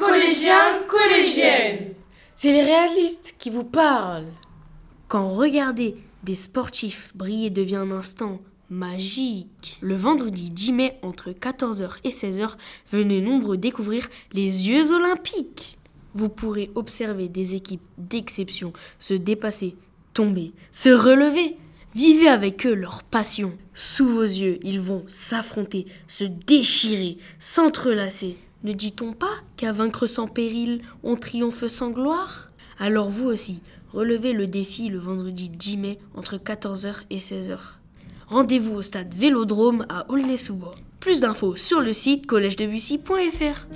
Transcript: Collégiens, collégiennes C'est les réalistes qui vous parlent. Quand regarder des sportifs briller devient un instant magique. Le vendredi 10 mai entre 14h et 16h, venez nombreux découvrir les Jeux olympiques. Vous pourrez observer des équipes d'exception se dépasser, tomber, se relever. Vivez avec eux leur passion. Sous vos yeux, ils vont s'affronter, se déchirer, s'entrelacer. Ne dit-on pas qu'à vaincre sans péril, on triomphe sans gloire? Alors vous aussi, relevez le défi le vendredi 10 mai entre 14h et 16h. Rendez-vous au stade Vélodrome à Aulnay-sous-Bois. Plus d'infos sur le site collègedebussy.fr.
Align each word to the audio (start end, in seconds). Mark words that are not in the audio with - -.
Collégiens, 0.00 0.82
collégiennes 0.88 1.92
C'est 2.34 2.52
les 2.52 2.62
réalistes 2.62 3.34
qui 3.38 3.50
vous 3.50 3.64
parlent. 3.64 4.32
Quand 5.08 5.28
regarder 5.28 5.94
des 6.24 6.34
sportifs 6.34 7.14
briller 7.14 7.50
devient 7.50 7.76
un 7.76 7.90
instant 7.90 8.40
magique. 8.70 9.76
Le 9.82 9.94
vendredi 9.94 10.50
10 10.50 10.72
mai 10.72 10.98
entre 11.02 11.32
14h 11.32 11.98
et 12.04 12.10
16h, 12.10 12.52
venez 12.90 13.20
nombreux 13.20 13.58
découvrir 13.58 14.08
les 14.32 14.50
Jeux 14.50 14.90
olympiques. 14.94 15.76
Vous 16.14 16.30
pourrez 16.30 16.70
observer 16.74 17.28
des 17.28 17.54
équipes 17.54 17.84
d'exception 17.98 18.72
se 18.98 19.12
dépasser, 19.12 19.76
tomber, 20.14 20.54
se 20.70 20.88
relever. 20.88 21.58
Vivez 21.94 22.28
avec 22.28 22.64
eux 22.64 22.74
leur 22.74 23.02
passion. 23.02 23.52
Sous 23.74 24.08
vos 24.08 24.22
yeux, 24.22 24.60
ils 24.62 24.80
vont 24.80 25.04
s'affronter, 25.08 25.84
se 26.08 26.24
déchirer, 26.24 27.18
s'entrelacer. 27.38 28.38
Ne 28.62 28.72
dit-on 28.72 29.12
pas 29.12 29.36
qu'à 29.56 29.72
vaincre 29.72 30.06
sans 30.06 30.26
péril, 30.26 30.82
on 31.02 31.16
triomphe 31.16 31.66
sans 31.66 31.90
gloire? 31.90 32.50
Alors 32.78 33.08
vous 33.08 33.26
aussi, 33.26 33.62
relevez 33.92 34.34
le 34.34 34.46
défi 34.46 34.88
le 34.88 34.98
vendredi 34.98 35.48
10 35.48 35.76
mai 35.78 35.98
entre 36.14 36.36
14h 36.36 37.04
et 37.08 37.18
16h. 37.18 37.58
Rendez-vous 38.26 38.74
au 38.74 38.82
stade 38.82 39.14
Vélodrome 39.14 39.86
à 39.88 40.10
Aulnay-sous-Bois. 40.10 40.74
Plus 41.00 41.20
d'infos 41.20 41.56
sur 41.56 41.80
le 41.80 41.94
site 41.94 42.26
collègedebussy.fr. 42.26 43.66